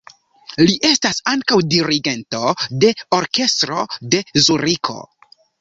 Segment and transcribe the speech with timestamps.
[0.61, 2.41] Li estas ankaŭ dirigento
[2.85, 4.99] de orkestro de Zuriko.